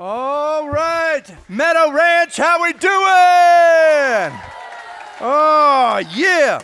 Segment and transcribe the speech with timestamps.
[0.00, 4.40] All right, Meadow Ranch, how we doing?
[5.20, 6.60] Oh, yeah.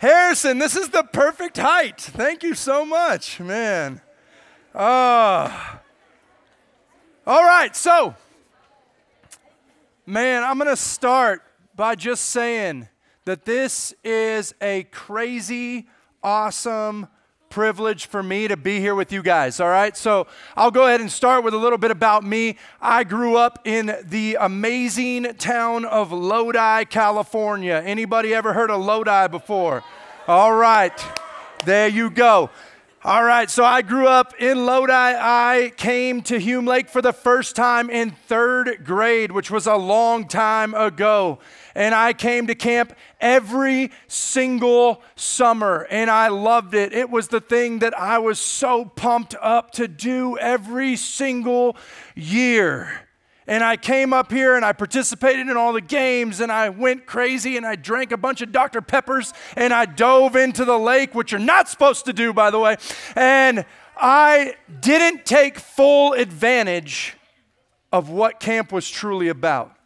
[0.00, 1.98] Harrison, this is the perfect height.
[1.98, 4.02] Thank you so much, man.
[4.74, 5.80] Ah.
[7.26, 8.14] all right, so,
[10.04, 11.40] man, I'm going to start
[11.74, 12.90] by just saying
[13.24, 15.88] that this is a crazy,
[16.22, 17.08] awesome,
[17.48, 19.96] privilege for me to be here with you guys, all right?
[19.96, 20.26] So
[20.56, 22.56] I'll go ahead and start with a little bit about me.
[22.80, 27.82] I grew up in the amazing town of Lodi, California.
[27.84, 29.82] Anybody ever heard of Lodi before?
[30.26, 30.92] All right,
[31.64, 32.50] there you go.
[33.04, 34.92] All right, so I grew up in Lodi.
[34.92, 39.76] I came to Hume Lake for the first time in third grade, which was a
[39.76, 41.38] long time ago.
[41.78, 46.92] And I came to camp every single summer, and I loved it.
[46.92, 51.76] It was the thing that I was so pumped up to do every single
[52.16, 53.06] year.
[53.46, 57.06] And I came up here and I participated in all the games and I went
[57.06, 58.82] crazy and I drank a bunch of Dr.
[58.82, 62.58] Peppers and I dove into the lake, which you're not supposed to do, by the
[62.58, 62.76] way.
[63.14, 63.64] And
[63.96, 67.16] I didn't take full advantage
[67.92, 69.77] of what camp was truly about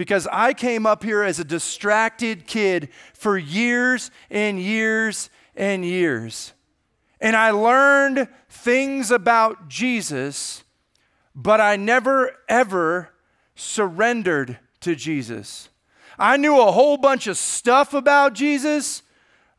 [0.00, 6.54] because I came up here as a distracted kid for years and years and years.
[7.20, 10.64] And I learned things about Jesus
[11.34, 13.10] but I never ever
[13.54, 15.68] surrendered to Jesus.
[16.18, 19.02] I knew a whole bunch of stuff about Jesus,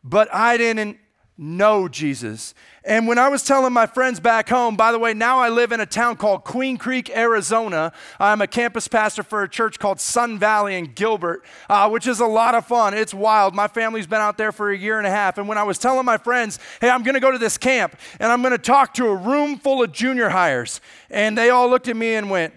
[0.03, 0.97] but I didn't
[1.37, 2.53] know Jesus.
[2.83, 5.71] And when I was telling my friends back home, by the way, now I live
[5.71, 7.93] in a town called Queen Creek, Arizona.
[8.19, 12.19] I'm a campus pastor for a church called Sun Valley in Gilbert, uh, which is
[12.19, 12.95] a lot of fun.
[12.95, 13.53] It's wild.
[13.53, 15.37] My family's been out there for a year and a half.
[15.37, 17.95] And when I was telling my friends, hey, I'm going to go to this camp
[18.19, 20.79] and I'm going to talk to a room full of junior highers,
[21.11, 22.53] and they all looked at me and went,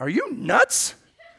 [0.00, 0.94] Are you nuts?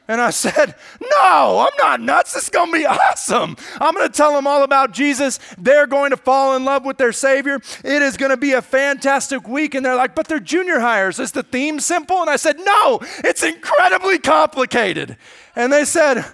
[0.07, 2.33] And I said, No, I'm not nuts.
[2.33, 3.55] This is going to be awesome.
[3.79, 5.39] I'm going to tell them all about Jesus.
[5.57, 7.55] They're going to fall in love with their Savior.
[7.83, 9.75] It is going to be a fantastic week.
[9.75, 11.19] And they're like, But they're junior highers.
[11.19, 12.19] Is the theme simple?
[12.19, 15.17] And I said, No, it's incredibly complicated.
[15.55, 16.25] And they said,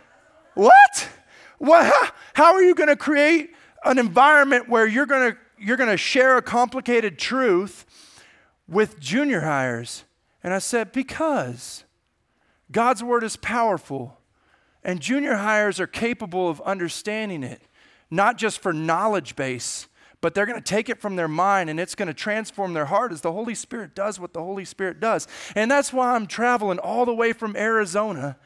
[0.55, 1.09] What?
[1.59, 2.13] What?
[2.33, 3.51] How, are you going to create
[3.83, 7.85] an environment where you're going to you're going to share a complicated truth
[8.67, 10.03] with junior highers?
[10.41, 11.83] And I said, Because
[12.72, 14.18] God's word is powerful,
[14.84, 17.62] and junior highers are capable of understanding it,
[18.12, 19.88] not just for knowledge base,
[20.22, 22.85] but they're going to take it from their mind and it's going to transform their
[22.85, 25.28] heart as the Holy Spirit does what the Holy Spirit does.
[25.56, 28.38] And that's why I'm traveling all the way from Arizona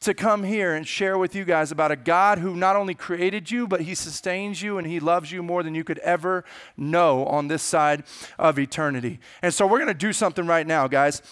[0.00, 3.50] to come here and share with you guys about a God who not only created
[3.50, 6.44] you, but He sustains you and He loves you more than you could ever
[6.76, 8.02] know on this side
[8.38, 9.20] of eternity.
[9.42, 11.22] And so we're going to do something right now, guys.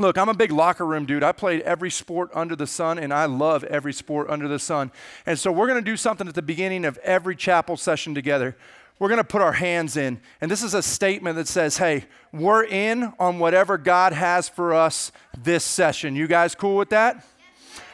[0.00, 1.22] Look, I'm a big locker room dude.
[1.22, 4.92] I played every sport under the sun, and I love every sport under the sun.
[5.26, 8.56] And so we're going to do something at the beginning of every chapel session together.
[8.98, 10.20] We're going to put our hands in.
[10.40, 14.74] And this is a statement that says, hey, we're in on whatever God has for
[14.74, 16.16] us this session.
[16.16, 17.24] You guys cool with that?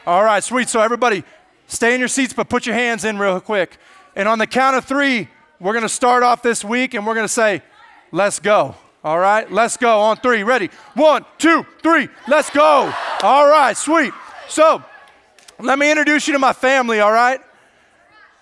[0.07, 0.69] All right, sweet.
[0.69, 1.23] So, everybody,
[1.67, 3.77] stay in your seats, but put your hands in real quick.
[4.15, 5.27] And on the count of three,
[5.59, 7.61] we're going to start off this week and we're going to say,
[8.11, 8.75] let's go.
[9.05, 10.41] All right, let's go on three.
[10.41, 10.71] Ready?
[10.95, 12.91] One, two, three, let's go.
[13.21, 14.11] All right, sweet.
[14.49, 14.83] So,
[15.59, 17.39] let me introduce you to my family, all right?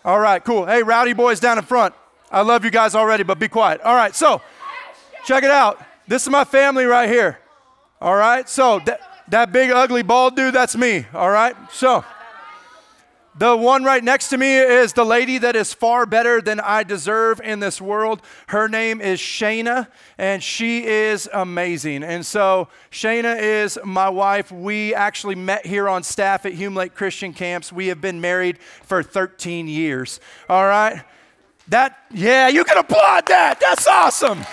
[0.05, 0.65] All right, cool.
[0.65, 1.93] Hey, rowdy boys down in front.
[2.31, 3.81] I love you guys already, but be quiet.
[3.81, 4.41] All right, so
[5.25, 5.83] check it out.
[6.07, 7.39] This is my family right here.
[7.99, 11.05] All right, so that, that big, ugly, bald dude, that's me.
[11.13, 12.05] All right, so.
[13.35, 16.83] The one right next to me is the lady that is far better than I
[16.83, 18.21] deserve in this world.
[18.47, 19.87] Her name is Shayna,
[20.19, 22.03] and she is amazing.
[22.03, 24.51] And so, Shayna is my wife.
[24.51, 27.73] We actually met here on staff at Hume Lake Christian Camps.
[27.73, 30.19] We have been married for 13 years.
[30.47, 31.03] All right?
[31.69, 33.59] That, yeah, you can applaud that.
[33.59, 34.45] That's awesome.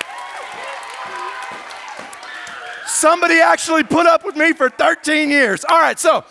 [2.86, 5.66] Somebody actually put up with me for 13 years.
[5.68, 6.24] All right, so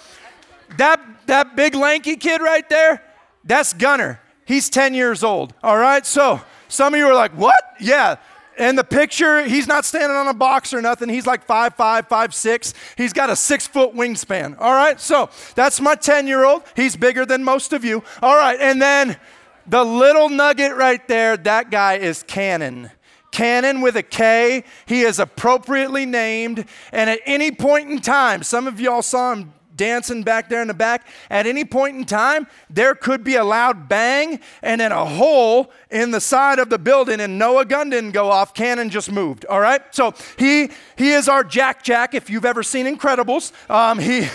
[0.77, 3.01] that that big lanky kid right there,
[3.43, 4.19] that's Gunner.
[4.45, 5.53] He's 10 years old.
[5.63, 6.05] All right?
[6.05, 7.63] So some of you are like, what?
[7.79, 8.17] Yeah.
[8.57, 11.07] In the picture, he's not standing on a box or nothing.
[11.07, 12.73] He's like five five, five six.
[12.97, 14.59] He's got a six foot wingspan.
[14.59, 14.99] All right?
[14.99, 16.63] So that's my 10 year old.
[16.75, 18.03] He's bigger than most of you.
[18.21, 18.59] All right.
[18.59, 19.17] And then
[19.65, 22.91] the little nugget right there, that guy is Cannon.
[23.31, 24.63] Cannon with a K.
[24.87, 26.65] He is appropriately named.
[26.91, 30.67] And at any point in time, some of y'all saw him dancing back there in
[30.67, 31.07] the back.
[31.29, 35.71] At any point in time, there could be a loud bang and then a hole
[35.89, 38.53] in the side of the building, and Noah gun didn't go off.
[38.53, 39.45] Cannon just moved.
[39.45, 39.81] All right.
[39.91, 42.13] So he he is our Jack Jack.
[42.13, 44.27] If you've ever seen Incredibles, um, he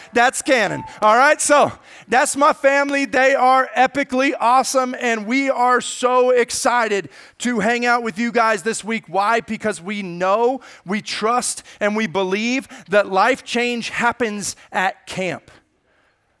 [0.12, 0.82] that's Cannon.
[1.00, 1.40] All right.
[1.40, 1.72] So
[2.08, 3.04] that's my family.
[3.04, 7.08] They are epically awesome, and we are so excited
[7.38, 9.04] to hang out with you guys this week.
[9.06, 9.40] Why?
[9.40, 15.50] Because we know, we trust, and we believe that life change happens at camp.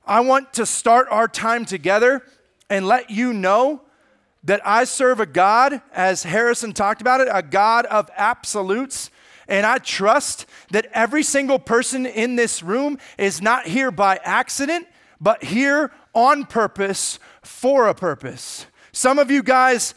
[0.06, 2.22] I want to start our time together
[2.70, 3.82] and let you know
[4.44, 9.10] that I serve a God, as Harrison talked about it, a God of absolutes.
[9.48, 14.86] And I trust that every single person in this room is not here by accident,
[15.20, 18.66] but here on purpose for a purpose.
[18.92, 19.94] Some of you guys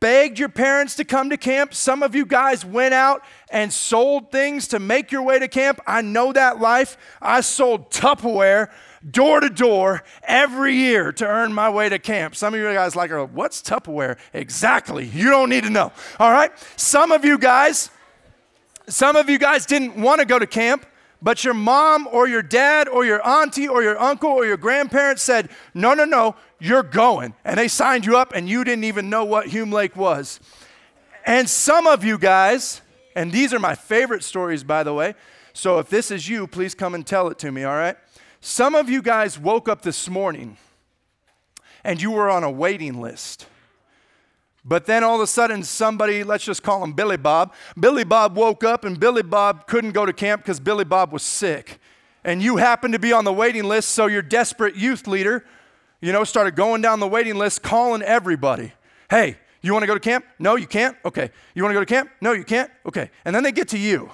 [0.00, 1.74] begged your parents to come to camp.
[1.74, 5.80] Some of you guys went out and sold things to make your way to camp.
[5.86, 6.96] I know that life.
[7.20, 8.70] I sold Tupperware
[9.08, 12.36] door to door every year to earn my way to camp.
[12.36, 14.18] Some of you guys like, oh, what's Tupperware?
[14.32, 15.06] Exactly.
[15.06, 15.92] You don't need to know.
[16.18, 16.52] All right.
[16.76, 17.90] Some of you guys,
[18.88, 20.86] some of you guys didn't want to go to camp
[21.22, 25.22] but your mom or your dad or your auntie or your uncle or your grandparents
[25.22, 27.34] said, No, no, no, you're going.
[27.44, 30.40] And they signed you up and you didn't even know what Hume Lake was.
[31.24, 32.82] And some of you guys,
[33.14, 35.14] and these are my favorite stories, by the way.
[35.52, 37.96] So if this is you, please come and tell it to me, all right?
[38.40, 40.56] Some of you guys woke up this morning
[41.82, 43.46] and you were on a waiting list.
[44.64, 48.36] But then all of a sudden, somebody, let's just call him Billy Bob, Billy Bob
[48.36, 51.78] woke up and Billy Bob couldn't go to camp because Billy Bob was sick.
[52.24, 55.44] And you happened to be on the waiting list, so your desperate youth leader,
[56.00, 58.72] you know, started going down the waiting list, calling everybody.
[59.10, 60.24] Hey, you want to go to camp?
[60.38, 60.96] No, you can't?
[61.04, 61.30] Okay.
[61.54, 62.10] You want to go to camp?
[62.20, 62.70] No, you can't?
[62.86, 63.10] Okay.
[63.24, 64.10] And then they get to you.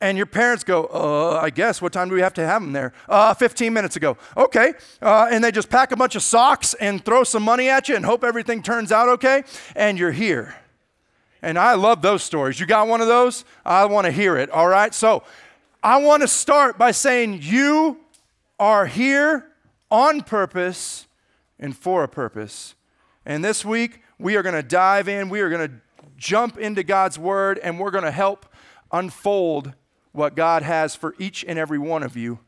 [0.00, 2.72] And your parents go, uh, I guess, what time do we have to have them
[2.72, 2.92] there?
[3.08, 4.16] Uh, 15 minutes ago.
[4.36, 4.74] Okay.
[5.00, 7.96] Uh, and they just pack a bunch of socks and throw some money at you
[7.96, 9.44] and hope everything turns out okay.
[9.76, 10.56] And you're here.
[11.40, 12.58] And I love those stories.
[12.58, 13.44] You got one of those?
[13.64, 14.50] I want to hear it.
[14.50, 14.92] All right.
[14.92, 15.22] So
[15.82, 17.98] I want to start by saying you
[18.58, 19.53] are here
[19.94, 21.06] on purpose
[21.56, 22.74] and for a purpose.
[23.24, 25.28] And this week, we are going to dive in.
[25.28, 25.74] We are going to
[26.16, 28.44] jump into God's word and we're going to help
[28.90, 29.72] unfold
[30.10, 32.40] what God has for each and every one of you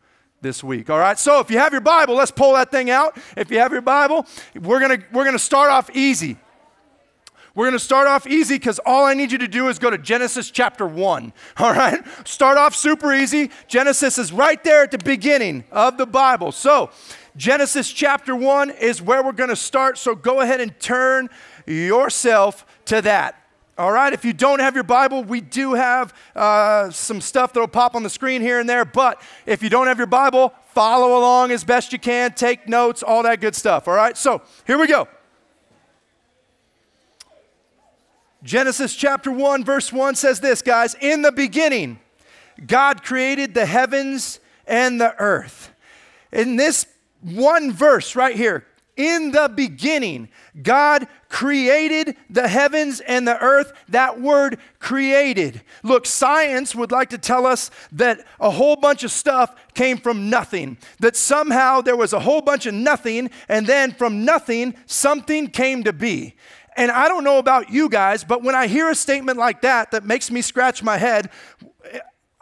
[0.43, 0.91] this week.
[0.91, 1.17] All right?
[1.21, 3.17] So if you have your Bible, let's pull that thing out.
[3.37, 4.27] If you have your Bible,
[4.57, 6.39] we're going to we're going to start off easy.
[7.57, 9.89] We're going to start off easy because all I need you to do is go
[9.89, 11.33] to Genesis chapter 1.
[11.57, 12.05] All right?
[12.29, 13.51] Start off super easy.
[13.67, 16.53] Genesis is right there at the beginning of the Bible.
[16.53, 16.91] So,
[17.37, 19.99] Genesis chapter 1 is where we're going to start.
[19.99, 21.29] So, go ahead and turn
[21.67, 23.43] yourself to that.
[23.79, 27.69] All right, if you don't have your Bible, we do have uh, some stuff that'll
[27.69, 28.87] pop on the screen here and there.
[28.87, 33.03] But if you don't have your Bible, follow along as best you can, take notes,
[33.03, 33.87] all that good stuff.
[33.87, 35.07] All right, so here we go.
[38.43, 41.99] Genesis chapter 1, verse 1 says this, guys In the beginning,
[42.67, 45.75] God created the heavens and the earth.
[46.33, 46.87] In this
[47.21, 48.67] one verse right here,
[48.97, 50.31] in the beginning,
[50.63, 53.73] God created the heavens and the earth.
[53.91, 55.61] That word created.
[55.83, 60.31] Look, science would like to tell us that a whole bunch of stuff came from
[60.31, 65.49] nothing, that somehow there was a whole bunch of nothing, and then from nothing, something
[65.49, 66.35] came to be.
[66.79, 69.93] And I don't know about you guys, but when I hear a statement like that
[69.93, 71.31] that makes me scratch my head,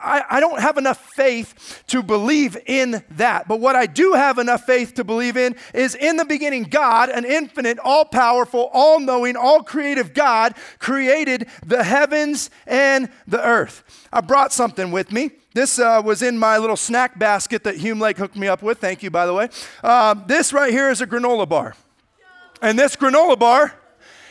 [0.04, 3.48] I, I don't have enough faith to believe in that.
[3.48, 7.08] But what I do have enough faith to believe in is in the beginning, God,
[7.08, 13.82] an infinite, all powerful, all knowing, all creative God, created the heavens and the earth.
[14.12, 15.31] I brought something with me.
[15.55, 18.79] This uh, was in my little snack basket that Hume Lake hooked me up with.
[18.79, 19.48] Thank you, by the way.
[19.82, 21.74] Uh, this right here is a granola bar.
[22.60, 23.74] And this granola bar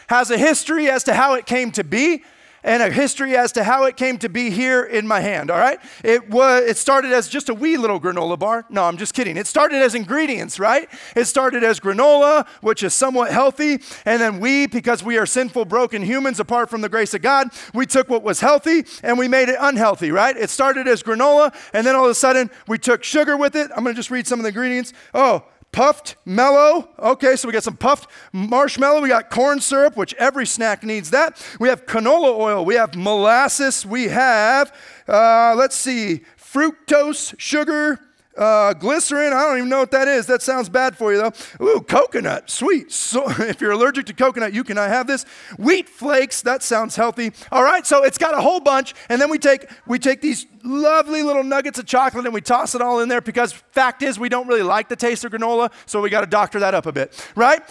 [0.08, 2.24] has a history as to how it came to be
[2.64, 5.60] and a history as to how it came to be here in my hand, all
[5.60, 5.80] right?
[6.04, 8.66] It was it started as just a wee little granola bar.
[8.70, 9.38] No, I'm just kidding.
[9.38, 10.90] It started as ingredients, right?
[11.16, 15.66] It started as granola, which is somewhat healthy, and then we because we are sinful
[15.66, 19.28] broken humans apart from the grace of God, we took what was healthy and we
[19.28, 20.36] made it unhealthy, right?
[20.36, 23.72] It started as granola and then all of a sudden we took sugar with it.
[23.76, 24.94] I'm going to just read some of the ingredients.
[25.14, 25.44] Oh,
[25.74, 26.88] puffed mellow.
[26.98, 29.02] Okay, so we got some puffed marshmallow.
[29.02, 31.46] We got corn syrup, which every snack needs that.
[31.60, 32.64] We have canola oil.
[32.64, 33.86] We have molasses.
[33.86, 34.74] We have,
[35.10, 38.00] uh, let's see, fructose, sugar,
[38.36, 40.26] Uh, glycerin, I don't even know what that is.
[40.26, 41.66] That sounds bad for you though.
[41.66, 42.92] Ooh, coconut, sweet.
[42.92, 45.24] So if you're allergic to coconut, you cannot have this.
[45.58, 47.32] Wheat flakes, that sounds healthy.
[47.52, 50.48] All right, so it's got a whole bunch, and then we take we take these
[50.64, 54.18] lovely little nuggets of chocolate and we toss it all in there because fact is
[54.18, 56.86] we don't really like the taste of granola, so we got to doctor that up
[56.86, 57.62] a bit, right?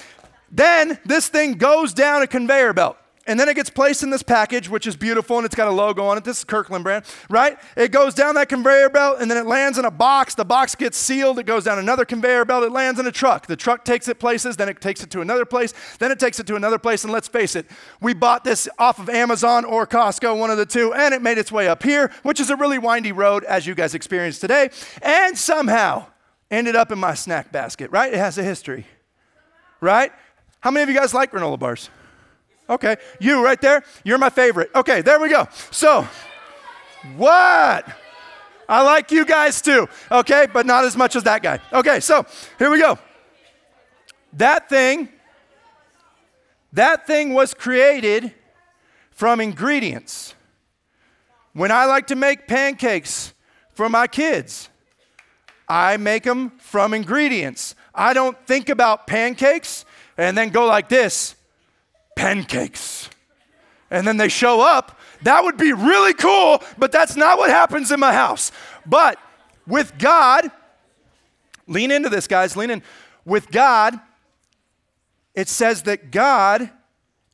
[0.50, 2.99] Then this thing goes down a conveyor belt.
[3.25, 5.71] And then it gets placed in this package, which is beautiful and it's got a
[5.71, 6.25] logo on it.
[6.25, 7.57] This is Kirkland brand, right?
[7.76, 10.35] It goes down that conveyor belt and then it lands in a box.
[10.35, 11.38] The box gets sealed.
[11.38, 12.64] It goes down another conveyor belt.
[12.64, 13.47] It lands in a truck.
[13.47, 16.41] The truck takes it places, then it takes it to another place, then it takes
[16.41, 17.05] it to another place.
[17.05, 17.67] And let's face it,
[18.00, 21.38] we bought this off of Amazon or Costco, one of the two, and it made
[21.38, 24.71] its way up here, which is a really windy road, as you guys experienced today,
[25.00, 26.07] and somehow
[26.50, 28.12] ended up in my snack basket, right?
[28.12, 28.87] It has a history,
[29.81, 30.12] right?
[30.61, 31.88] How many of you guys like granola bars?
[32.69, 34.71] Okay, you right there, you're my favorite.
[34.75, 35.49] Okay, there we go.
[35.71, 36.07] So,
[37.16, 37.87] what?
[38.69, 41.59] I like you guys too, okay, but not as much as that guy.
[41.73, 42.25] Okay, so
[42.59, 42.99] here we go.
[44.35, 45.09] That thing,
[46.73, 48.33] that thing was created
[49.11, 50.35] from ingredients.
[51.52, 53.35] When I like to make pancakes
[53.75, 54.71] for my kids,
[55.69, 57.75] I make them from ingredients.
[57.95, 59.85] I don't think about pancakes
[60.16, 61.37] and then go like this
[62.16, 63.09] pancakes.
[63.90, 64.99] And then they show up.
[65.23, 68.50] That would be really cool, but that's not what happens in my house.
[68.87, 69.19] But
[69.66, 70.50] with God,
[71.66, 72.83] lean into this, guys, lean in.
[73.25, 74.00] With God,
[75.35, 76.71] it says that God,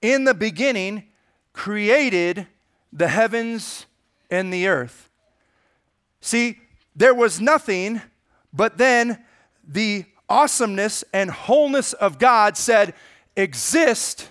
[0.02, 1.04] in the beginning,
[1.52, 2.46] created
[2.92, 3.86] the heavens
[4.30, 5.10] and the earth.
[6.20, 6.58] See,
[6.94, 8.02] there was nothing,
[8.52, 9.24] but then
[9.66, 12.94] the awesomeness and wholeness of God said,
[13.36, 14.28] exist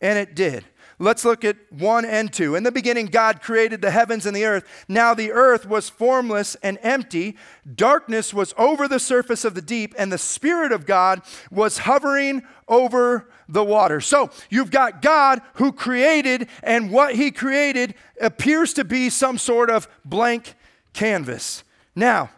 [0.00, 0.64] and it did.
[1.00, 2.56] Let's look at 1 and 2.
[2.56, 4.64] In the beginning, God created the heavens and the earth.
[4.88, 7.36] Now the earth was formless and empty.
[7.72, 12.42] Darkness was over the surface of the deep, and the Spirit of God was hovering
[12.66, 14.00] over the water.
[14.00, 19.70] So you've got God who created, and what he created appears to be some sort
[19.70, 20.54] of blank
[20.94, 21.62] canvas.
[21.94, 22.30] Now,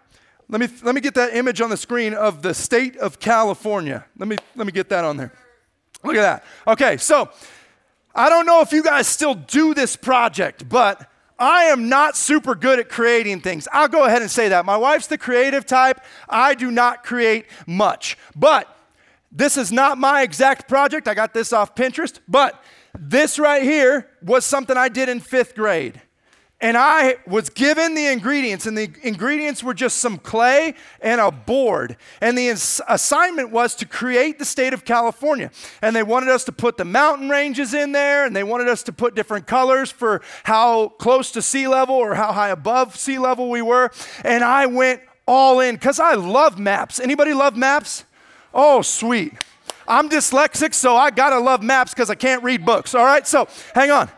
[0.51, 4.05] let me, let me get that image on the screen of the state of California.
[4.19, 5.33] Let me, let me get that on there.
[6.03, 6.45] Look at that.
[6.67, 7.31] Okay, so
[8.15, 12.55] I don't know if you guys still do this project, but I am not super
[12.55, 13.67] good at creating things.
[13.73, 14.67] I'll go ahead and say that.
[14.67, 16.01] My wife's the creative type.
[16.29, 18.19] I do not create much.
[18.37, 18.77] But
[19.33, 21.09] this is not my exact project.
[21.09, 22.19] I got this off Pinterest.
[22.29, 22.63] But
[22.99, 26.03] this right here was something I did in fifth grade.
[26.63, 31.31] And I was given the ingredients, and the ingredients were just some clay and a
[31.31, 31.97] board.
[32.21, 35.51] And the assignment was to create the state of California.
[35.81, 38.83] And they wanted us to put the mountain ranges in there, and they wanted us
[38.85, 43.19] to put different colors for how close to sea level or how high above sea
[43.19, 43.91] level we were.
[44.23, 47.01] And I went all in because I love maps.
[47.01, 48.05] Anybody love maps?
[48.53, 49.33] Oh, sweet.
[49.89, 52.95] I'm dyslexic, so I gotta love maps because I can't read books.
[52.95, 54.11] All right, so hang on.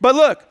[0.00, 0.45] But look,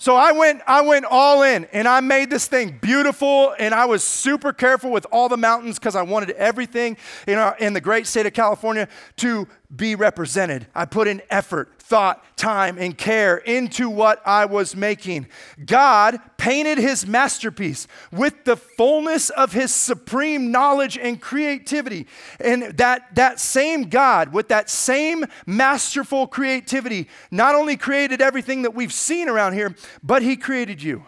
[0.00, 3.84] so I went, I went all in and I made this thing beautiful and I
[3.84, 7.80] was super careful with all the mountains because I wanted everything in, our, in the
[7.80, 8.86] great state of California
[9.16, 10.68] to be represented.
[10.72, 15.26] I put in effort thought, time, and care into what I was making.
[15.64, 22.06] God painted his masterpiece with the fullness of his supreme knowledge and creativity.
[22.40, 28.74] And that, that same God, with that same masterful creativity, not only created everything that
[28.74, 31.04] we've seen around here, but he created you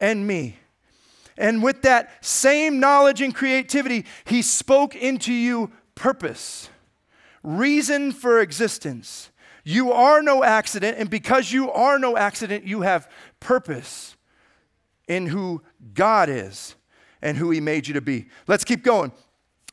[0.00, 0.56] and me.
[1.36, 6.70] And with that same knowledge and creativity, he spoke into you purpose,
[7.42, 9.30] reason for existence.
[9.68, 13.06] You are no accident, and because you are no accident, you have
[13.38, 14.16] purpose
[15.06, 16.74] in who God is
[17.20, 18.28] and who He made you to be.
[18.46, 19.12] Let's keep going.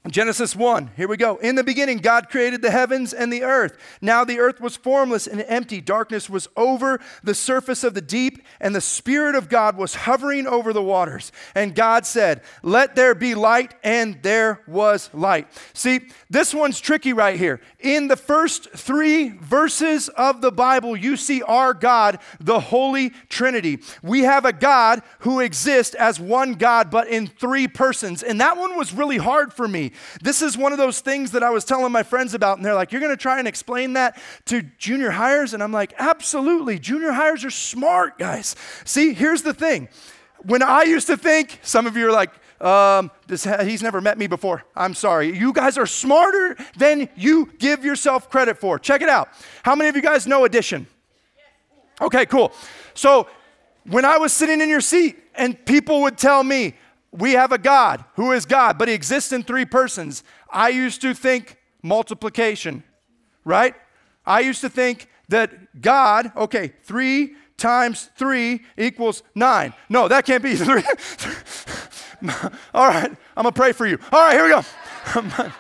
[0.10, 1.38] Genesis 1, here we go.
[1.38, 3.76] In the beginning, God created the heavens and the earth.
[4.02, 5.82] Now the earth was formless and empty.
[5.82, 10.46] Darkness was over the surface of the deep, and the Spirit of God was hovering
[10.46, 11.32] over the waters.
[11.56, 15.48] And God said, Let there be light, and there was light.
[15.74, 17.60] See, this one's tricky right here.
[17.80, 23.80] In the first three verses of the Bible, you see our God, the Holy Trinity.
[24.04, 28.22] We have a God who exists as one God, but in three persons.
[28.22, 31.44] And that one was really hard for me this is one of those things that
[31.44, 33.94] I was telling my friends about, and they're like, You're going to try and explain
[33.94, 35.54] that to junior highers?
[35.54, 36.80] And I'm like, Absolutely.
[36.80, 38.56] Junior highers are smart, guys.
[38.84, 39.90] See, here's the thing.
[40.44, 44.18] When I used to think, some of you are like, um, this, he's never met
[44.18, 44.64] me before.
[44.76, 45.36] I'm sorry.
[45.36, 48.80] You guys are smarter than you give yourself credit for.
[48.80, 49.30] Check it out.
[49.64, 50.88] How many of you guys know addition?
[52.02, 52.54] Okay, cool.
[52.94, 53.28] So
[53.86, 56.76] when I was sitting in your seat and people would tell me,
[57.18, 60.24] we have a God who is God, but he exists in three persons.
[60.50, 62.84] I used to think multiplication,
[63.44, 63.76] right?
[64.26, 69.74] I used to think that God, okay, three times three equals nine.
[69.90, 70.84] No, that can't be three.
[72.74, 73.98] All right, I'm gonna pray for you.
[74.12, 75.52] All right, here we go.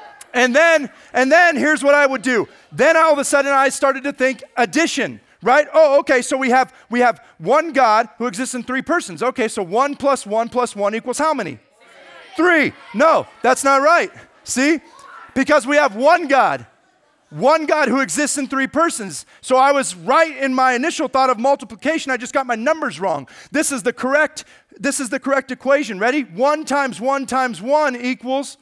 [0.34, 2.48] and then, and then here's what I would do.
[2.72, 6.50] Then all of a sudden I started to think addition right oh okay so we
[6.50, 10.48] have we have one god who exists in three persons okay so one plus one
[10.48, 11.58] plus one equals how many
[12.36, 14.10] three no that's not right
[14.44, 14.80] see
[15.34, 16.66] because we have one god
[17.30, 19.24] one God who exists in three persons.
[19.40, 22.10] So I was right in my initial thought of multiplication.
[22.10, 23.28] I just got my numbers wrong.
[23.52, 24.44] This is the correct
[24.78, 25.98] this is the correct equation.
[25.98, 26.22] Ready?
[26.22, 28.56] 1 times 1 times 1 equals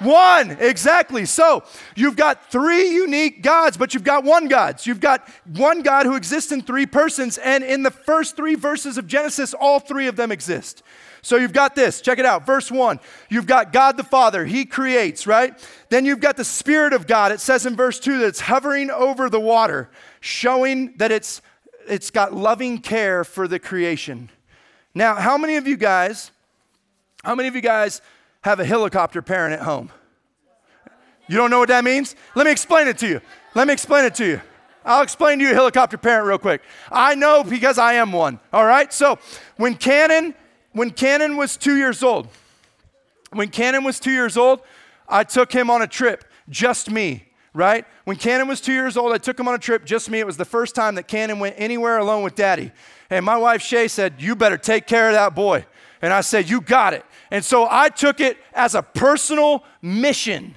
[0.00, 0.52] one.
[0.52, 1.24] Exactly.
[1.26, 1.64] So
[1.94, 4.80] you've got three unique gods, but you've got one God.
[4.80, 8.54] So you've got one God who exists in three persons, and in the first three
[8.54, 10.82] verses of Genesis, all three of them exist.
[11.22, 12.46] So you've got this, check it out.
[12.46, 15.54] Verse 1, you've got God the Father, He creates, right?
[15.90, 17.30] Then you've got the Spirit of God.
[17.32, 19.90] It says in verse 2 that it's hovering over the water,
[20.20, 21.42] showing that it's,
[21.86, 24.30] it's got loving care for the creation.
[24.94, 26.30] Now, how many of you guys,
[27.22, 28.00] how many of you guys
[28.42, 29.90] have a helicopter parent at home?
[31.28, 32.16] You don't know what that means?
[32.34, 33.20] Let me explain it to you.
[33.54, 34.40] Let me explain it to you.
[34.84, 36.62] I'll explain to you a helicopter parent real quick.
[36.90, 38.40] I know because I am one.
[38.52, 38.92] All right?
[38.92, 39.18] So,
[39.56, 40.34] when Cannon
[40.72, 42.28] when Cannon was two years old,
[43.32, 44.60] when Cannon was two years old,
[45.08, 47.84] I took him on a trip, just me, right?
[48.04, 50.20] When Cannon was two years old, I took him on a trip, just me.
[50.20, 52.70] It was the first time that Cannon went anywhere alone with daddy.
[53.08, 55.66] And my wife Shay said, You better take care of that boy.
[56.02, 57.04] And I said, You got it.
[57.30, 60.56] And so I took it as a personal mission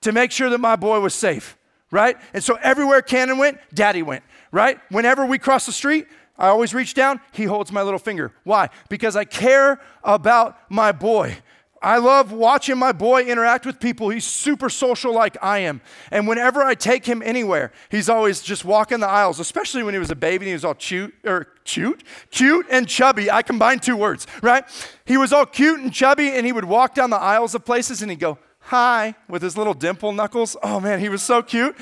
[0.00, 1.58] to make sure that my boy was safe,
[1.90, 2.16] right?
[2.32, 4.78] And so everywhere Cannon went, daddy went, right?
[4.90, 6.06] Whenever we cross the street,
[6.38, 8.32] I always reach down, he holds my little finger.
[8.44, 8.68] Why?
[8.88, 11.38] Because I care about my boy.
[11.80, 14.08] I love watching my boy interact with people.
[14.08, 15.80] He's super social like I am.
[16.10, 20.00] And whenever I take him anywhere, he's always just walking the aisles, especially when he
[20.00, 23.30] was a baby and he was all cute or cute, cute and chubby.
[23.30, 24.64] I combined two words, right?
[25.04, 28.02] He was all cute and chubby and he would walk down the aisles of places
[28.02, 30.56] and he'd go, "Hi" with his little dimple knuckles.
[30.62, 31.76] Oh man, he was so cute.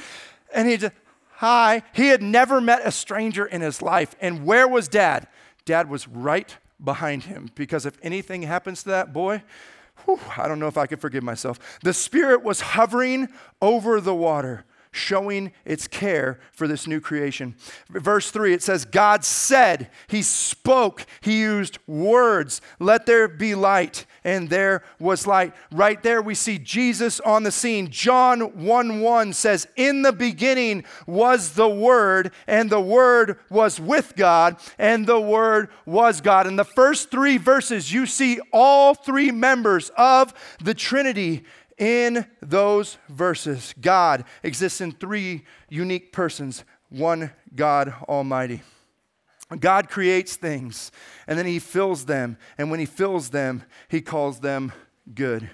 [0.53, 0.93] And he'd
[1.37, 1.83] Hi.
[1.93, 4.15] He had never met a stranger in his life.
[4.23, 5.27] And where was dad?
[5.67, 9.43] Dad was right behind him because if anything happens to that boy,
[10.07, 11.79] whew, I don't know if I could forgive myself.
[11.83, 13.29] The Spirit was hovering
[13.61, 14.65] over the water
[14.97, 17.55] showing its care for this new creation.
[17.91, 24.07] Verse 3, it says, God said, He spoke, He used words, let there be light,
[24.25, 25.55] and there was light.
[25.71, 27.91] Right there, we see Jesus on the scene.
[27.91, 34.15] John 1 1 says, In the beginning was the Word, and the Word was with
[34.17, 36.47] God, and the Word was God.
[36.47, 41.45] In the first three verses, you see all three members of the Trinity
[41.79, 48.63] in those verses, God exists in three unique persons one God Almighty.
[49.61, 50.91] God creates things
[51.27, 52.37] and then he fills them.
[52.59, 54.73] And when he fills them, he calls them
[55.15, 55.51] good.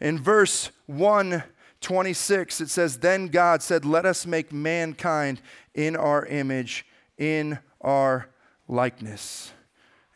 [0.00, 5.40] In verse 126, it says, Then God said, Let us make mankind
[5.74, 6.86] in our image,
[7.18, 8.28] in our
[8.68, 9.52] likeness.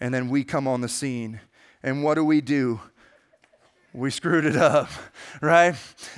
[0.01, 1.41] And then we come on the scene.
[1.83, 2.81] And what do we do?
[3.93, 4.89] We screwed it up,
[5.41, 5.75] right?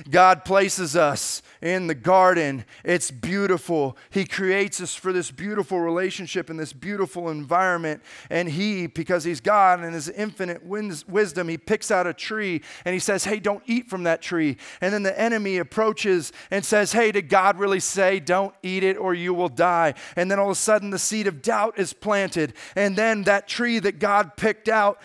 [0.09, 2.65] God places us in the garden.
[2.83, 3.97] It's beautiful.
[4.11, 8.03] He creates us for this beautiful relationship and this beautiful environment.
[8.29, 12.93] And He, because He's God and His infinite wisdom, He picks out a tree and
[12.93, 14.57] He says, Hey, don't eat from that tree.
[14.79, 18.97] And then the enemy approaches and says, Hey, did God really say, Don't eat it
[18.97, 19.95] or you will die?
[20.15, 22.53] And then all of a sudden, the seed of doubt is planted.
[22.75, 25.01] And then that tree that God picked out,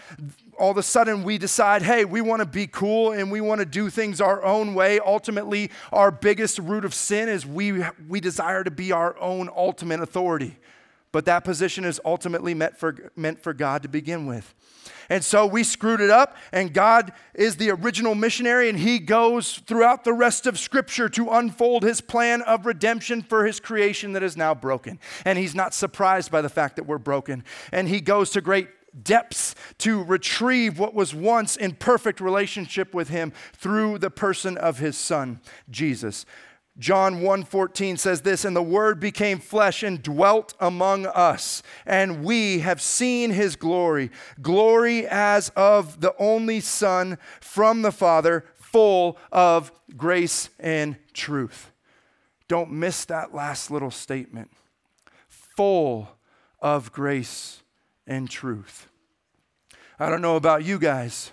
[0.59, 3.61] all of a sudden we decide, hey, we want to be cool and we want
[3.61, 4.99] to do things our own way.
[5.01, 10.01] Ultimately, our biggest root of sin is we, we desire to be our own ultimate
[10.01, 10.57] authority.
[11.11, 14.55] But that position is ultimately meant for, meant for God to begin with.
[15.11, 19.59] And so we screwed it up, and God is the original missionary, and He goes
[19.61, 24.23] throughout the rest of Scripture to unfold His plan of redemption for His creation that
[24.23, 24.99] is now broken.
[25.25, 27.43] And He's not surprised by the fact that we're broken.
[27.73, 28.69] And He goes to great
[29.03, 34.79] depths to retrieve what was once in perfect relationship with him through the person of
[34.79, 36.25] his son Jesus.
[36.79, 42.61] John 1:14 says this and the word became flesh and dwelt among us and we
[42.61, 49.73] have seen his glory glory as of the only son from the father full of
[49.97, 51.73] grace and truth.
[52.47, 54.51] Don't miss that last little statement.
[55.29, 56.09] Full
[56.61, 57.63] of grace
[58.09, 58.89] and truth.
[60.01, 61.33] I don't know about you guys,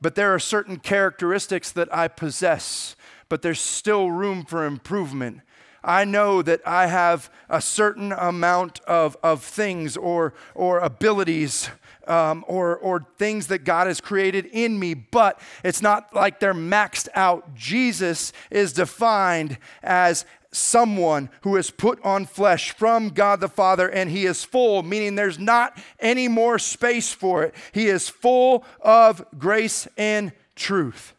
[0.00, 2.94] but there are certain characteristics that I possess,
[3.28, 5.40] but there's still room for improvement.
[5.82, 11.70] I know that I have a certain amount of, of things or, or abilities
[12.06, 16.52] um, or, or things that God has created in me, but it's not like they're
[16.52, 17.54] maxed out.
[17.54, 24.10] Jesus is defined as someone who has put on flesh from God the Father, and
[24.10, 27.54] he is full, meaning there's not any more space for it.
[27.72, 31.14] He is full of grace and truth.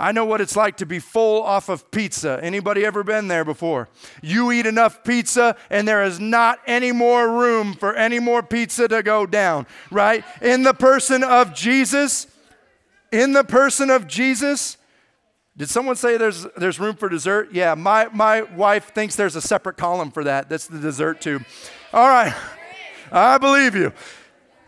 [0.00, 2.40] I know what it's like to be full off of pizza.
[2.42, 3.90] Anybody ever been there before?
[4.22, 8.88] You eat enough pizza and there is not any more room for any more pizza
[8.88, 10.24] to go down, right?
[10.40, 12.26] In the person of Jesus,
[13.12, 14.78] in the person of Jesus,
[15.60, 17.50] did someone say there's, there's room for dessert?
[17.52, 20.48] Yeah, my, my wife thinks there's a separate column for that.
[20.48, 21.44] That's the dessert tube.
[21.92, 22.34] All right,
[23.12, 23.92] I believe you.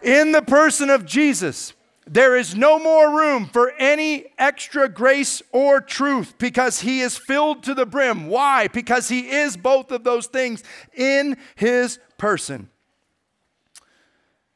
[0.02, 1.72] In the person of Jesus,
[2.06, 7.62] there is no more room for any extra grace or truth because he is filled
[7.62, 8.26] to the brim.
[8.26, 8.68] Why?
[8.68, 12.68] Because he is both of those things in his person.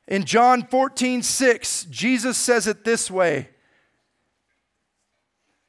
[0.06, 3.48] In John 14, 6, Jesus says it this way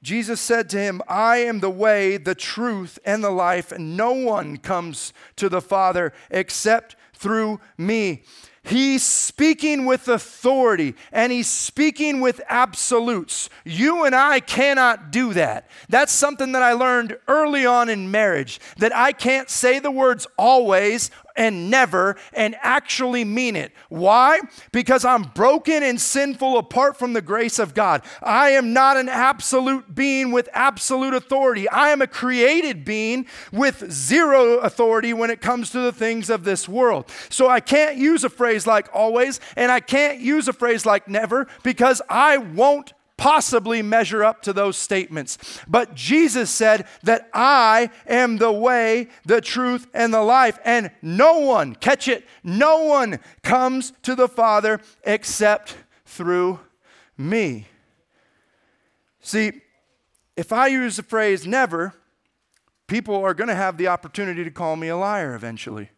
[0.03, 4.11] Jesus said to him, I am the way, the truth, and the life, and no
[4.11, 8.23] one comes to the Father except through me.
[8.67, 13.49] He's speaking with authority and he's speaking with absolutes.
[13.63, 15.69] You and I cannot do that.
[15.87, 20.27] That's something that I learned early on in marriage that I can't say the words
[20.37, 23.71] always and never and actually mean it.
[23.89, 24.41] Why?
[24.71, 28.01] Because I'm broken and sinful apart from the grace of God.
[28.21, 31.69] I am not an absolute being with absolute authority.
[31.69, 36.43] I am a created being with zero authority when it comes to the things of
[36.43, 37.09] this world.
[37.29, 41.07] So I can't use a phrase like always and I can't use a phrase like
[41.07, 45.37] never because I won't possibly measure up to those statements.
[45.67, 51.39] But Jesus said that I am the way, the truth, and the life, and no
[51.39, 55.75] one, catch it, no one comes to the Father except
[56.05, 56.59] through
[57.17, 57.67] me.
[59.19, 59.51] See,
[60.37, 61.93] if I use the phrase never,
[62.85, 65.89] people are going to have the opportunity to call me a liar eventually,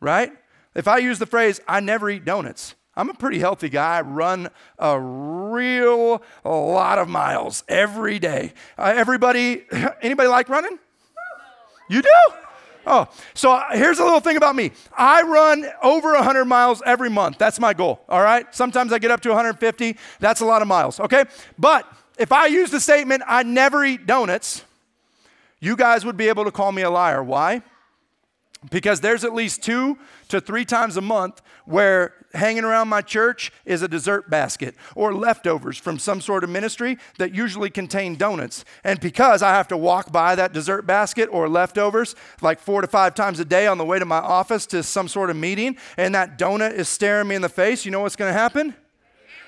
[0.00, 0.32] right?
[0.74, 3.98] If I use the phrase, I never eat donuts, I'm a pretty healthy guy.
[3.98, 8.52] I run a real lot of miles every day.
[8.76, 9.64] Uh, everybody,
[10.02, 10.78] anybody like running?
[11.88, 12.34] You do?
[12.86, 14.72] Oh, so uh, here's a little thing about me.
[14.96, 17.38] I run over 100 miles every month.
[17.38, 18.52] That's my goal, all right?
[18.54, 19.96] Sometimes I get up to 150.
[20.18, 21.24] That's a lot of miles, okay?
[21.58, 24.64] But if I use the statement, I never eat donuts,
[25.60, 27.22] you guys would be able to call me a liar.
[27.22, 27.62] Why?
[28.70, 29.96] Because there's at least two
[30.28, 35.14] to three times a month where hanging around my church is a dessert basket or
[35.14, 38.64] leftovers from some sort of ministry that usually contain donuts.
[38.84, 42.86] And because I have to walk by that dessert basket or leftovers like four to
[42.86, 45.76] five times a day on the way to my office to some sort of meeting,
[45.96, 48.74] and that donut is staring me in the face, you know what's going to happen?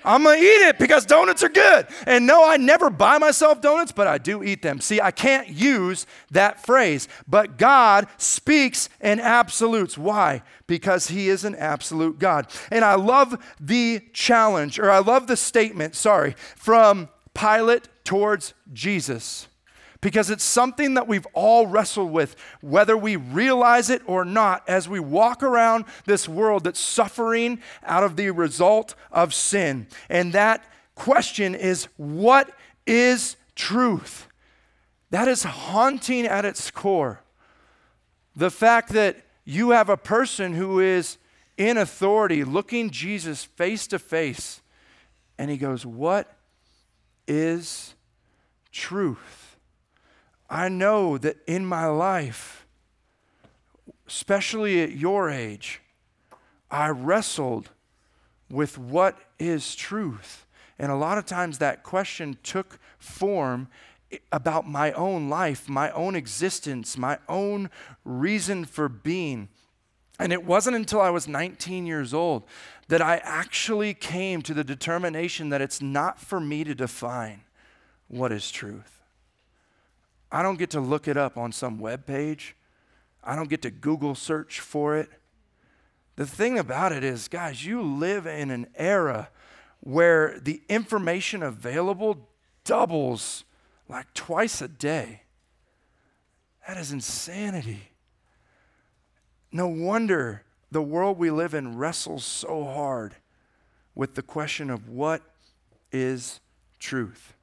[0.04, 1.86] I'm gonna eat it because donuts are good.
[2.06, 4.80] And no, I never buy myself donuts, but I do eat them.
[4.80, 9.96] See, I can't use that phrase, but God speaks in absolutes.
[9.96, 10.42] Why?
[10.66, 12.48] Because He is an absolute God.
[12.70, 19.48] And I love the challenge, or I love the statement, sorry, from Pilate towards Jesus
[20.04, 24.86] because it's something that we've all wrestled with, whether we realize it or not, as
[24.86, 29.86] we walk around this world that's suffering out of the result of sin.
[30.10, 30.62] And that
[30.94, 32.50] question is what
[32.86, 34.28] is truth?
[35.08, 37.22] That is haunting at its core.
[38.36, 41.16] The fact that you have a person who is
[41.56, 44.60] in authority looking Jesus face to face,
[45.38, 46.36] and he goes, What
[47.26, 47.94] is
[48.70, 49.43] truth?
[50.54, 52.64] I know that in my life,
[54.06, 55.80] especially at your age,
[56.70, 57.70] I wrestled
[58.48, 60.46] with what is truth.
[60.78, 63.66] And a lot of times that question took form
[64.30, 67.68] about my own life, my own existence, my own
[68.04, 69.48] reason for being.
[70.20, 72.44] And it wasn't until I was 19 years old
[72.86, 77.40] that I actually came to the determination that it's not for me to define
[78.06, 79.03] what is truth.
[80.34, 82.56] I don't get to look it up on some web page.
[83.22, 85.08] I don't get to Google search for it.
[86.16, 89.28] The thing about it is, guys, you live in an era
[89.78, 92.28] where the information available
[92.64, 93.44] doubles
[93.88, 95.22] like twice a day.
[96.66, 97.92] That is insanity.
[99.52, 100.42] No wonder
[100.72, 103.14] the world we live in wrestles so hard
[103.94, 105.22] with the question of what
[105.92, 106.40] is
[106.80, 107.33] truth.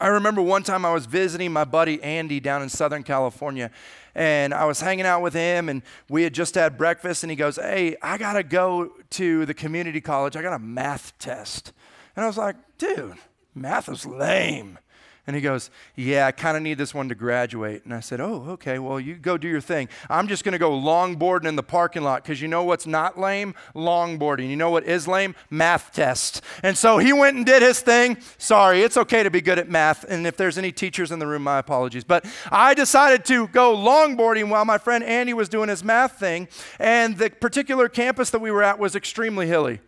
[0.00, 3.70] I remember one time I was visiting my buddy Andy down in Southern California,
[4.14, 7.36] and I was hanging out with him, and we had just had breakfast, and he
[7.36, 10.36] goes, Hey, I gotta go to the community college.
[10.36, 11.74] I got a math test.
[12.16, 13.18] And I was like, Dude,
[13.54, 14.78] math is lame.
[15.26, 17.84] And he goes, Yeah, I kind of need this one to graduate.
[17.84, 19.88] And I said, Oh, okay, well, you go do your thing.
[20.08, 23.18] I'm just going to go longboarding in the parking lot because you know what's not
[23.18, 23.54] lame?
[23.74, 24.48] Longboarding.
[24.48, 25.34] You know what is lame?
[25.50, 26.42] Math test.
[26.62, 28.18] And so he went and did his thing.
[28.38, 30.04] Sorry, it's okay to be good at math.
[30.04, 32.04] And if there's any teachers in the room, my apologies.
[32.04, 36.48] But I decided to go longboarding while my friend Andy was doing his math thing.
[36.78, 39.80] And the particular campus that we were at was extremely hilly.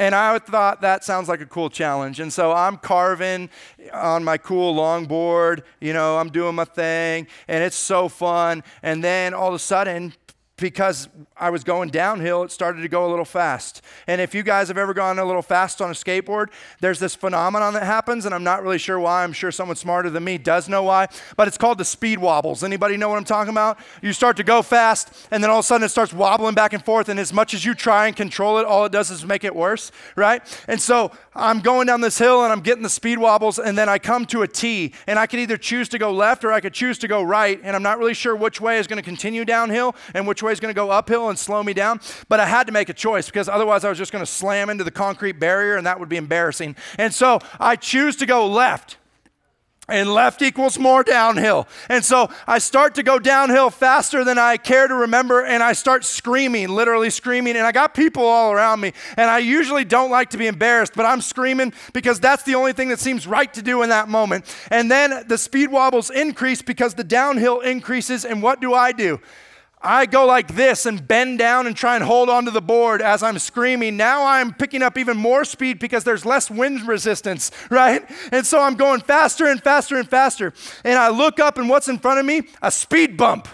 [0.00, 2.20] And I thought that sounds like a cool challenge.
[2.20, 3.50] And so I'm carving
[3.92, 8.64] on my cool longboard, you know, I'm doing my thing, and it's so fun.
[8.82, 10.14] And then all of a sudden,
[10.60, 13.82] because I was going downhill, it started to go a little fast.
[14.06, 16.48] And if you guys have ever gone a little fast on a skateboard,
[16.80, 19.24] there's this phenomenon that happens, and I'm not really sure why.
[19.24, 22.62] I'm sure someone smarter than me does know why, but it's called the speed wobbles.
[22.62, 23.78] Anybody know what I'm talking about?
[24.02, 26.72] You start to go fast, and then all of a sudden it starts wobbling back
[26.72, 29.24] and forth, and as much as you try and control it, all it does is
[29.24, 30.42] make it worse, right?
[30.68, 33.88] And so I'm going down this hill and I'm getting the speed wobbles, and then
[33.88, 36.60] I come to a T, and I could either choose to go left or I
[36.60, 39.02] could choose to go right, and I'm not really sure which way is going to
[39.02, 42.00] continue downhill and which way is going to go uphill and slow me down.
[42.28, 44.70] But I had to make a choice because otherwise I was just going to slam
[44.70, 46.74] into the concrete barrier, and that would be embarrassing.
[46.98, 48.96] And so I choose to go left
[49.90, 51.68] and left equals more downhill.
[51.88, 55.72] And so I start to go downhill faster than I care to remember, and I
[55.72, 57.56] start screaming, literally screaming.
[57.56, 60.92] And I got people all around me, and I usually don't like to be embarrassed,
[60.94, 64.08] but I'm screaming because that's the only thing that seems right to do in that
[64.08, 64.44] moment.
[64.70, 69.20] And then the speed wobbles increase because the downhill increases, and what do I do?
[69.82, 73.22] I go like this and bend down and try and hold onto the board as
[73.22, 73.96] I'm screaming.
[73.96, 78.04] Now I'm picking up even more speed because there's less wind resistance, right?
[78.30, 80.52] And so I'm going faster and faster and faster.
[80.84, 82.42] And I look up, and what's in front of me?
[82.60, 83.48] A speed bump.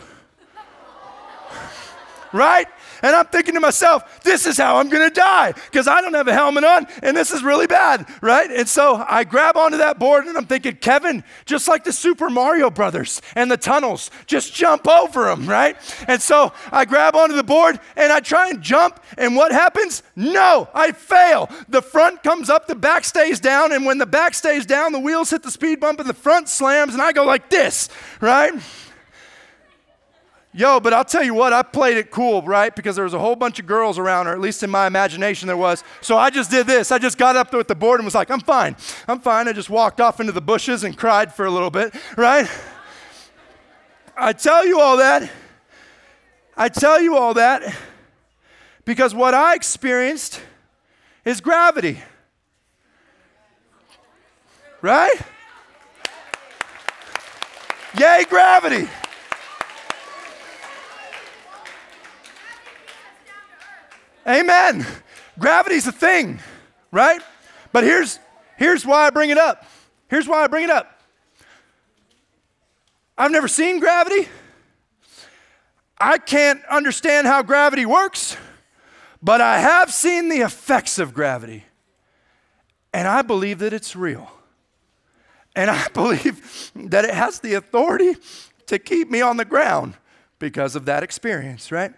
[2.32, 2.66] right?
[3.02, 6.28] And I'm thinking to myself, this is how I'm gonna die because I don't have
[6.28, 8.50] a helmet on and this is really bad, right?
[8.50, 12.30] And so I grab onto that board and I'm thinking, Kevin, just like the Super
[12.30, 15.76] Mario Brothers and the tunnels, just jump over them, right?
[16.08, 20.02] And so I grab onto the board and I try and jump, and what happens?
[20.14, 21.50] No, I fail.
[21.68, 25.00] The front comes up, the back stays down, and when the back stays down, the
[25.00, 27.88] wheels hit the speed bump and the front slams, and I go like this,
[28.20, 28.52] right?
[30.56, 32.74] Yo, but I'll tell you what, I played it cool, right?
[32.74, 35.46] Because there was a whole bunch of girls around, or at least in my imagination
[35.48, 35.84] there was.
[36.00, 36.90] So I just did this.
[36.90, 38.74] I just got up there with the board and was like, I'm fine.
[39.06, 39.48] I'm fine.
[39.48, 42.48] I just walked off into the bushes and cried for a little bit, right?
[44.16, 45.30] I tell you all that.
[46.56, 47.76] I tell you all that
[48.86, 50.40] because what I experienced
[51.26, 52.00] is gravity.
[54.80, 55.20] Right?
[57.98, 58.88] Yay, gravity.
[64.28, 64.86] Amen.
[65.38, 66.40] Gravity's a thing,
[66.90, 67.20] right?
[67.72, 68.18] But here's,
[68.56, 69.64] here's why I bring it up.
[70.08, 71.00] Here's why I bring it up.
[73.18, 74.28] I've never seen gravity.
[75.98, 78.36] I can't understand how gravity works,
[79.22, 81.64] but I have seen the effects of gravity.
[82.92, 84.30] And I believe that it's real.
[85.54, 88.16] And I believe that it has the authority
[88.66, 89.94] to keep me on the ground
[90.38, 91.92] because of that experience, right?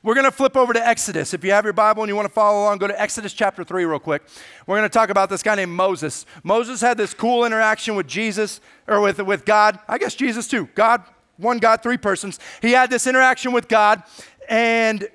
[0.00, 1.34] We're going to flip over to Exodus.
[1.34, 3.64] If you have your Bible and you want to follow along, go to Exodus chapter
[3.64, 4.22] 3 real quick.
[4.64, 6.24] We're going to talk about this guy named Moses.
[6.44, 9.76] Moses had this cool interaction with Jesus, or with, with God.
[9.88, 10.68] I guess Jesus too.
[10.76, 11.02] God,
[11.36, 12.38] one God, three persons.
[12.62, 14.04] He had this interaction with God,
[14.48, 15.08] and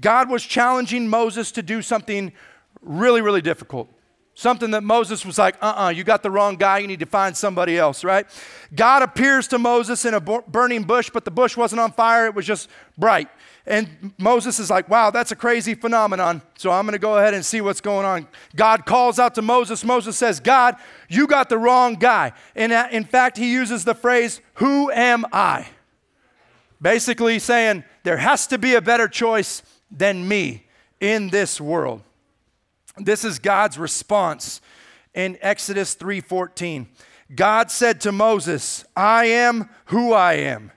[0.00, 2.32] God was challenging Moses to do something
[2.80, 3.90] really, really difficult.
[4.32, 6.78] Something that Moses was like, uh uh-uh, uh you got the wrong guy.
[6.78, 8.26] You need to find somebody else, right?
[8.74, 12.34] God appears to Moses in a burning bush, but the bush wasn't on fire, it
[12.34, 13.28] was just bright.
[13.70, 16.42] And Moses is like, wow, that's a crazy phenomenon.
[16.58, 18.26] So I'm going to go ahead and see what's going on.
[18.56, 19.84] God calls out to Moses.
[19.84, 20.74] Moses says, God,
[21.08, 22.32] you got the wrong guy.
[22.56, 25.68] And uh, in fact, he uses the phrase, Who am I?
[26.82, 30.66] Basically saying, there has to be a better choice than me
[30.98, 32.02] in this world.
[32.96, 34.60] This is God's response
[35.14, 36.88] in Exodus 3:14.
[37.36, 40.72] God said to Moses, I am who I am.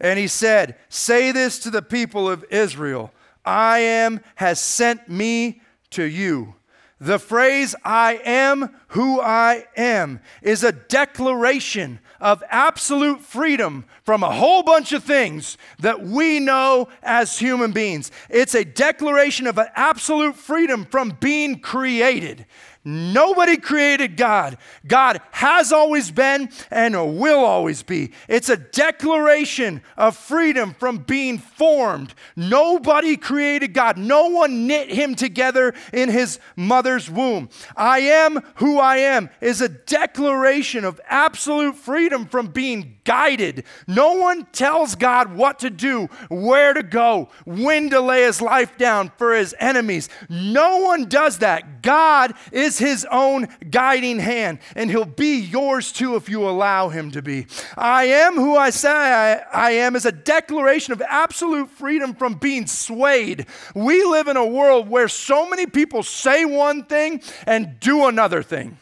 [0.00, 3.12] And he said, Say this to the people of Israel
[3.44, 6.54] I am has sent me to you.
[6.98, 14.32] The phrase, I am who I am, is a declaration of absolute freedom from a
[14.32, 18.10] whole bunch of things that we know as human beings.
[18.30, 22.46] It's a declaration of an absolute freedom from being created.
[22.88, 24.58] Nobody created God.
[24.86, 28.12] God has always been and will always be.
[28.28, 32.14] It's a declaration of freedom from being formed.
[32.36, 33.98] Nobody created God.
[33.98, 37.48] No one knit him together in his mother's womb.
[37.76, 43.64] I am who I am is a declaration of absolute freedom from being guided.
[43.88, 48.78] No one tells God what to do, where to go, when to lay his life
[48.78, 50.08] down for his enemies.
[50.28, 51.75] No one does that.
[51.86, 57.12] God is his own guiding hand, and he'll be yours too if you allow him
[57.12, 57.46] to be.
[57.78, 62.34] I am who I say I, I am is a declaration of absolute freedom from
[62.34, 63.46] being swayed.
[63.76, 68.42] We live in a world where so many people say one thing and do another
[68.42, 68.78] thing.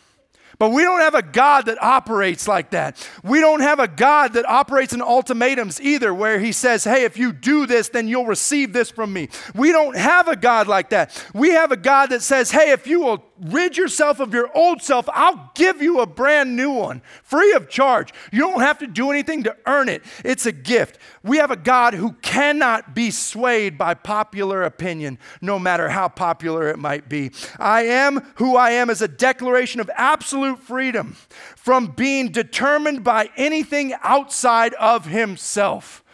[0.59, 3.09] But we don't have a God that operates like that.
[3.23, 7.17] We don't have a God that operates in ultimatums either, where He says, hey, if
[7.17, 9.29] you do this, then you'll receive this from me.
[9.55, 11.25] We don't have a God like that.
[11.35, 14.83] We have a God that says, hey, if you will rid yourself of your old
[14.83, 18.13] self, I'll give you a brand new one free of charge.
[18.33, 20.99] You don't have to do anything to earn it, it's a gift.
[21.23, 26.69] We have a God who cannot be swayed by popular opinion, no matter how popular
[26.69, 27.31] it might be.
[27.59, 31.17] I am who I am is a declaration of absolute freedom
[31.57, 36.05] from being determined by anything outside of Himself,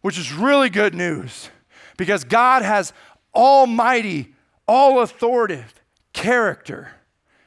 [0.00, 1.50] which is really good news
[1.96, 2.92] because God has
[3.34, 4.34] almighty,
[4.66, 5.74] all authoritative
[6.16, 6.88] character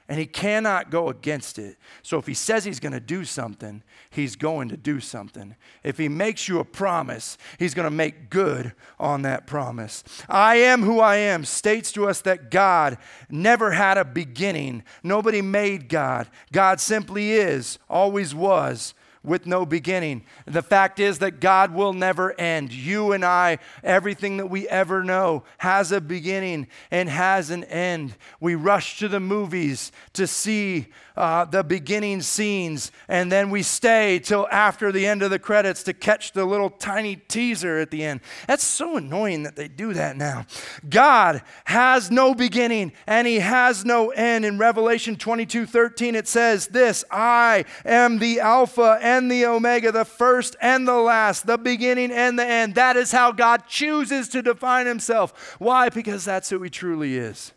[0.07, 1.77] and he cannot go against it.
[2.01, 5.55] So if he says he's going to do something, he's going to do something.
[5.83, 10.03] If he makes you a promise, he's going to make good on that promise.
[10.27, 12.97] I am who I am states to us that God
[13.29, 14.83] never had a beginning.
[15.03, 16.27] Nobody made God.
[16.51, 20.23] God simply is, always was, with no beginning.
[20.45, 22.71] The fact is that God will never end.
[22.71, 28.15] You and I, everything that we ever know, has a beginning and has an end.
[28.39, 30.87] We rush to the movies to see
[31.19, 35.83] uh, the beginning scenes, and then we stay till after the end of the credits
[35.83, 38.21] to catch the little tiny teaser at the end.
[38.47, 40.45] That's so annoying that they do that now.
[40.87, 44.45] God has no beginning and He has no end.
[44.45, 50.05] In Revelation 22 13, it says this I am the Alpha and the Omega, the
[50.05, 52.75] first and the last, the beginning and the end.
[52.75, 55.57] That is how God chooses to define Himself.
[55.59, 55.89] Why?
[55.89, 57.51] Because that's who He truly is.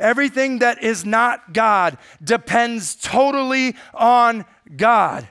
[0.00, 5.28] Everything that is not God depends totally on God.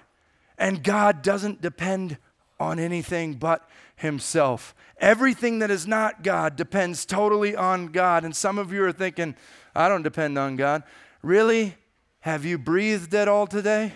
[0.58, 2.18] And God doesn't depend
[2.60, 4.76] on anything but Himself.
[5.00, 8.24] Everything that is not God depends totally on God.
[8.24, 9.36] And some of you are thinking,
[9.74, 10.84] I don't depend on God.
[11.24, 11.76] Really?
[12.22, 13.94] Have you breathed at all today?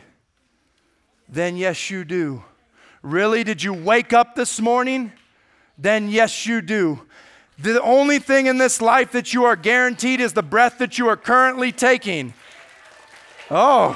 [1.29, 2.43] Then yes, you do.
[3.01, 3.43] Really?
[3.43, 5.11] Did you wake up this morning?
[5.77, 7.01] Then yes, you do.
[7.59, 11.07] The only thing in this life that you are guaranteed is the breath that you
[11.07, 12.33] are currently taking.
[13.51, 13.95] Oh,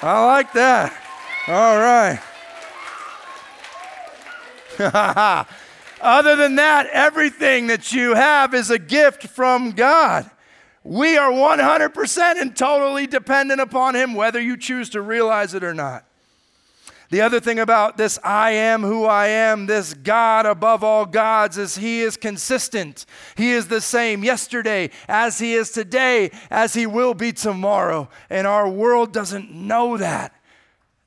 [0.00, 0.92] I like that.
[1.48, 2.20] All right.
[6.00, 10.30] Other than that, everything that you have is a gift from God.
[10.82, 15.74] We are 100% and totally dependent upon Him, whether you choose to realize it or
[15.74, 16.04] not.
[17.14, 21.56] The other thing about this I am who I am, this God above all gods,
[21.56, 23.06] is He is consistent.
[23.36, 28.08] He is the same yesterday as He is today, as He will be tomorrow.
[28.28, 30.34] And our world doesn't know that.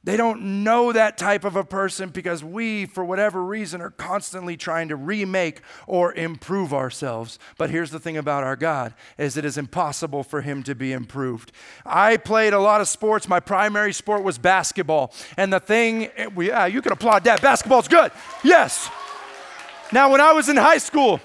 [0.08, 4.56] They don't know that type of a person because we, for whatever reason, are constantly
[4.56, 7.38] trying to remake or improve ourselves.
[7.58, 10.94] But here's the thing about our God is it is impossible for him to be
[10.94, 11.52] improved.
[11.86, 13.28] I played a lot of sports.
[13.28, 15.12] My primary sport was basketball.
[15.36, 17.42] And the thing, yeah, you can applaud that.
[17.42, 18.14] Basketball's good.
[18.46, 18.90] Yes.
[19.92, 21.20] Now, when I was in high school,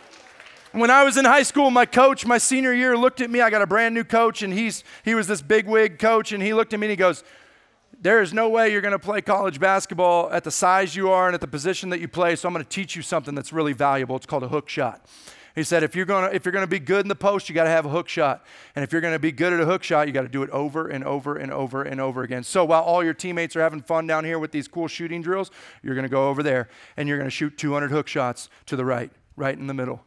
[0.73, 3.43] when I was in high school, my coach, my senior year, looked at me.
[3.43, 6.43] I got a brand new coach, and he's he was this big wig coach, and
[6.43, 7.23] he looked at me and he goes,
[8.03, 11.29] there is no way you're going to play college basketball at the size you are
[11.29, 12.35] and at the position that you play.
[12.35, 14.17] So I'm going to teach you something that's really valuable.
[14.17, 15.07] It's called a hook shot.
[15.55, 17.49] He said, if you're going to if you're going to be good in the post,
[17.49, 18.43] you got to have a hook shot,
[18.75, 20.43] and if you're going to be good at a hook shot, you got to do
[20.43, 22.43] it over and over and over and over again.
[22.43, 25.51] So while all your teammates are having fun down here with these cool shooting drills,
[25.83, 28.77] you're going to go over there and you're going to shoot 200 hook shots to
[28.77, 30.03] the right, right in the middle.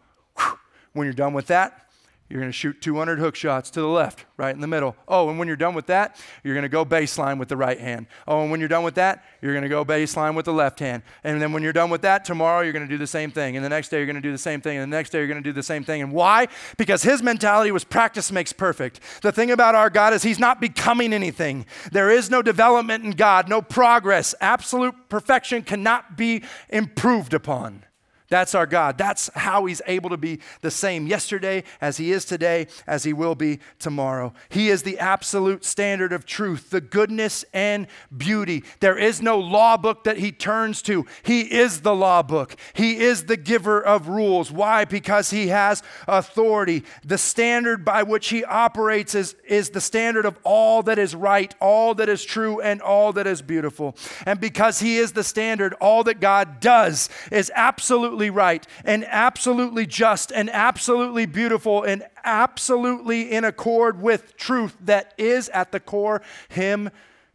[0.93, 1.84] When you're done with that,
[2.27, 4.95] You're going to shoot 200 hook shots to the left, right in the middle.
[5.07, 7.79] Oh, and when you're done with that, you're going to go baseline with the right
[7.79, 8.07] hand.
[8.27, 10.79] Oh, and when you're done with that, you're going to go baseline with the left
[10.79, 11.03] hand.
[11.23, 13.55] And then when you're done with that, tomorrow you're going to do the same thing.
[13.55, 14.77] And the next day you're going to do the same thing.
[14.77, 16.01] And the next day you're going to do the same thing.
[16.01, 16.47] And why?
[16.77, 19.01] Because his mentality was practice makes perfect.
[19.21, 21.67] The thing about our God is he's not becoming anything.
[21.91, 24.33] There is no development in God, no progress.
[24.41, 27.83] Absolute perfection cannot be improved upon.
[28.29, 28.97] That's our God.
[28.97, 33.13] That's how He's able to be the same yesterday as He is today, as He
[33.13, 34.33] will be tomorrow.
[34.49, 38.63] He is the absolute standard of truth, the goodness and beauty.
[38.79, 41.05] There is no law book that He turns to.
[41.21, 42.55] He is the law book.
[42.73, 44.51] He is the giver of rules.
[44.51, 44.85] Why?
[44.85, 46.83] Because He has authority.
[47.03, 51.53] The standard by which He operates is, is the standard of all that is right,
[51.61, 53.95] all that is true, and all that is beautiful.
[54.25, 59.05] And because He is the standard, all that God does is absolutely absolutely right and
[59.09, 65.81] absolutely just and absolutely beautiful and absolutely in accord with truth that is at the
[65.81, 66.89] core Him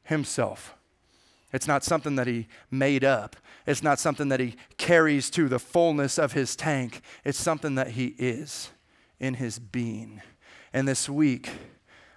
[0.05, 0.75] Himself.
[1.53, 3.37] It's not something that He made up.
[3.67, 7.03] It's not something that He carries to the fullness of His tank.
[7.25, 8.71] It's something that He is
[9.19, 10.23] in His being.
[10.73, 11.51] And this week,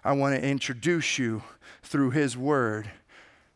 [0.05, 1.43] I want to introduce you
[1.82, 2.89] through His Word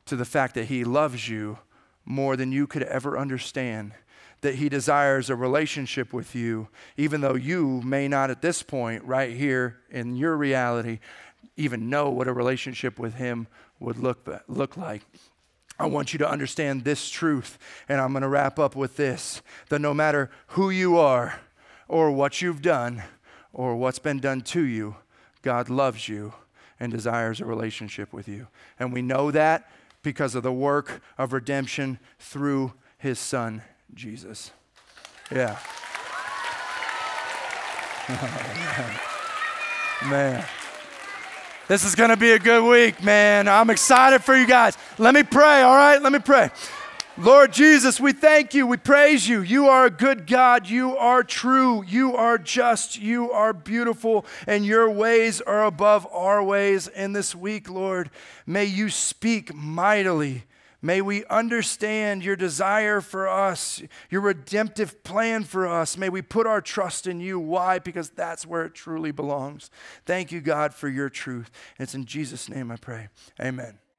[0.06, 1.60] to the fact that He loves you
[2.04, 3.94] more than you could ever understand
[4.42, 9.04] that He desires a relationship with you, even though you may not at this point,
[9.04, 11.00] right here in your reality,
[11.56, 13.48] even know what a relationship with Him
[13.80, 15.04] would look, look like.
[15.80, 19.42] I want you to understand this truth, and I'm going to wrap up with this
[19.70, 21.40] that no matter who you are,
[21.88, 23.04] or what you've done,
[23.54, 24.96] or what's been done to you,
[25.42, 26.34] God loves you
[26.80, 28.48] and desires a relationship with you.
[28.80, 29.70] And we know that
[30.04, 33.62] because of the work of redemption through his son,
[33.94, 34.52] Jesus.
[35.32, 35.58] Yeah.
[40.06, 40.46] man.
[41.68, 43.50] This is going to be a good week, man.
[43.50, 44.78] I'm excited for you guys.
[44.98, 46.02] Let me pray, all right?
[46.02, 46.50] Let me pray.
[47.18, 48.68] Lord Jesus, we thank you.
[48.68, 49.42] We praise you.
[49.42, 50.70] You are a good God.
[50.70, 51.84] You are true.
[51.84, 52.98] You are just.
[53.00, 54.26] You are beautiful.
[54.46, 56.88] And your ways are above our ways.
[56.88, 58.12] And this week, Lord,
[58.46, 60.44] may you speak mightily
[60.82, 65.98] May we understand your desire for us, your redemptive plan for us.
[65.98, 67.40] May we put our trust in you.
[67.40, 67.80] Why?
[67.80, 69.72] Because that's where it truly belongs.
[70.06, 71.50] Thank you, God, for your truth.
[71.80, 73.08] It's in Jesus' name I pray.
[73.42, 73.80] Amen.